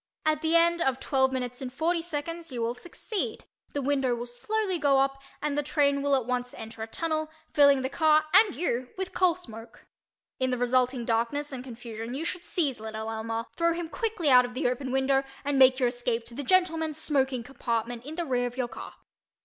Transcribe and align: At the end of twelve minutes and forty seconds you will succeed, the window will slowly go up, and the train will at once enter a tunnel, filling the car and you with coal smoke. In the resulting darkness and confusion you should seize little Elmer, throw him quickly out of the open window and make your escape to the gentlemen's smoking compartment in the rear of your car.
At 0.25 0.41
the 0.41 0.55
end 0.55 0.81
of 0.81 0.99
twelve 0.99 1.31
minutes 1.31 1.61
and 1.61 1.71
forty 1.71 2.01
seconds 2.01 2.51
you 2.51 2.63
will 2.63 2.73
succeed, 2.73 3.45
the 3.73 3.83
window 3.83 4.15
will 4.15 4.25
slowly 4.25 4.79
go 4.79 4.97
up, 4.99 5.21
and 5.43 5.55
the 5.55 5.61
train 5.61 6.01
will 6.01 6.15
at 6.15 6.25
once 6.25 6.55
enter 6.57 6.81
a 6.81 6.87
tunnel, 6.87 7.29
filling 7.53 7.83
the 7.83 7.87
car 7.89 8.25
and 8.33 8.55
you 8.55 8.89
with 8.97 9.13
coal 9.13 9.35
smoke. 9.35 9.85
In 10.39 10.49
the 10.49 10.57
resulting 10.57 11.05
darkness 11.05 11.51
and 11.51 11.63
confusion 11.63 12.15
you 12.15 12.25
should 12.25 12.43
seize 12.43 12.79
little 12.79 13.11
Elmer, 13.11 13.45
throw 13.55 13.73
him 13.73 13.89
quickly 13.89 14.31
out 14.31 14.43
of 14.43 14.55
the 14.55 14.67
open 14.67 14.91
window 14.91 15.23
and 15.45 15.59
make 15.59 15.77
your 15.77 15.89
escape 15.89 16.23
to 16.25 16.33
the 16.33 16.41
gentlemen's 16.41 16.97
smoking 16.97 17.43
compartment 17.43 18.03
in 18.03 18.15
the 18.15 18.25
rear 18.25 18.47
of 18.47 18.57
your 18.57 18.69
car. 18.69 18.93